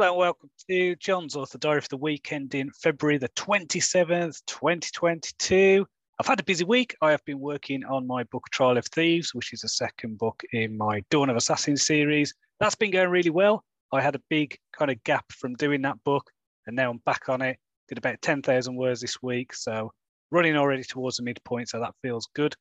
[0.00, 5.86] Hello and welcome to John's Author Diary for the weekend in February the 27th, 2022.
[6.18, 6.96] I've had a busy week.
[7.02, 10.42] I have been working on my book Trial of Thieves, which is the second book
[10.54, 12.32] in my Dawn of Assassins series.
[12.60, 13.62] That's been going really well.
[13.92, 16.30] I had a big kind of gap from doing that book,
[16.66, 17.58] and now I'm back on it.
[17.86, 19.92] Did about 10,000 words this week, so
[20.30, 22.54] running already towards the midpoint, so that feels good.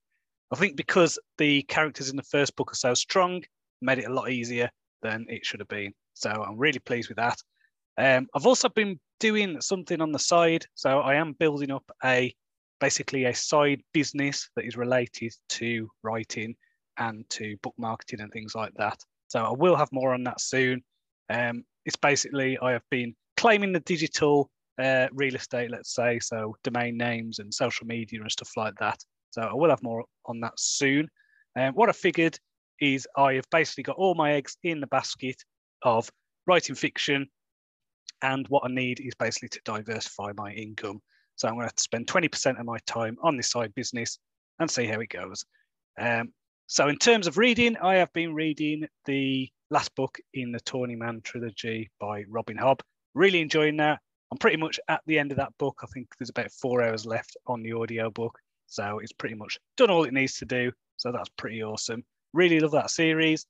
[0.52, 3.44] I think because the characters in the first book are so strong,
[3.82, 4.70] made it a lot easier
[5.02, 5.94] than it should have been.
[6.20, 7.42] So I'm really pleased with that.
[7.98, 10.66] Um, I've also been doing something on the side.
[10.76, 12.34] So I am building up a
[12.80, 16.56] basically a side business that is related to writing
[16.98, 19.00] and to book marketing and things like that.
[19.28, 20.82] So I will have more on that soon.
[21.30, 24.50] Um, it's basically I have been claiming the digital
[24.82, 29.00] uh, real estate, let's say, so domain names and social media and stuff like that.
[29.32, 31.10] So I will have more on that soon.
[31.56, 32.40] Um, what I figured
[32.80, 35.36] is I have basically got all my eggs in the basket
[35.84, 36.10] of
[36.48, 37.28] writing fiction.
[38.22, 41.02] And what I need is basically to diversify my income.
[41.36, 44.20] So I'm going to spend 20% of my time on this side business
[44.60, 45.46] and see how it goes.
[45.98, 46.34] Um,
[46.68, 50.96] so in terms of reading, I have been reading the last book in the Tawny
[50.96, 52.82] Man trilogy by Robin Hobb.
[53.16, 54.00] Really enjoying that.
[54.32, 55.80] I'm pretty much at the end of that book.
[55.82, 58.38] I think there's about four hours left on the audio book.
[58.68, 60.72] So it's pretty much done all it needs to do.
[60.98, 62.04] So that's pretty awesome.
[62.34, 63.46] Really love that series.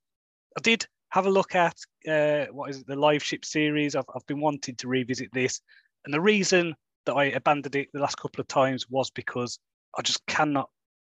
[0.58, 1.76] I did have a look at
[2.08, 3.96] uh, what is it, the Liveship series.
[3.96, 5.62] I've, I've been wanting to revisit this,
[6.06, 9.60] and the reason that I abandoned it the last couple of times was because
[9.98, 10.70] I just cannot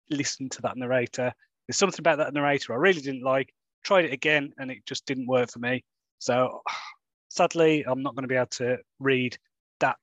[0.09, 1.33] listen to that narrator.
[1.67, 3.53] There's something about that narrator I really didn't like.
[3.83, 5.83] Tried it again, and it just didn't work for me.
[6.19, 6.61] So
[7.29, 9.37] sadly, I'm not going to be able to read
[9.79, 9.97] that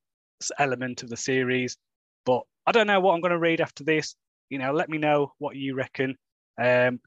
[0.57, 1.77] element of the series.
[2.25, 4.15] But I don't know what I'm going to read after this.
[4.49, 6.15] You know, let me know what you reckon.
[6.61, 6.99] Um,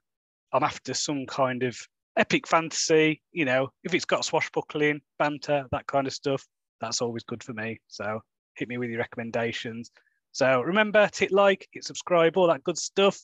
[0.53, 1.79] I'm after some kind of
[2.17, 6.45] epic fantasy, you know, if it's got swashbuckling, banter, that kind of stuff,
[6.81, 7.79] that's always good for me.
[7.89, 8.21] So
[8.55, 9.91] hit me with your recommendations.
[10.33, 13.19] So remember to hit like, hit subscribe, all that good stuff.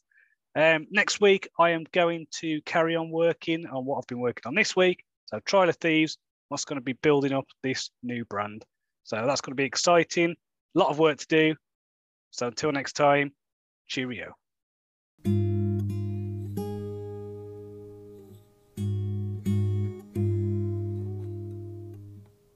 [0.54, 4.42] Um, next week, I am going to carry on working on what I've been working
[4.46, 5.02] on this week.
[5.26, 8.64] So Trial of Thieves, what's going to be building up this new brand.
[9.04, 10.36] So that's going to be exciting.
[10.74, 11.54] A lot of work to do.
[12.30, 13.32] So until next time,
[13.86, 14.34] cheerio.